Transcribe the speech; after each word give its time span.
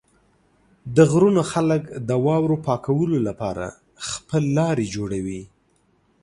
د 0.95 0.97
غرونو 1.11 1.41
خلک 1.51 1.83
د 2.07 2.09
واورو 2.25 2.57
پاکولو 2.67 3.17
لپاره 3.27 3.65
خپل 4.09 4.43
لارې 4.57 4.85
جوړوي. 4.95 5.41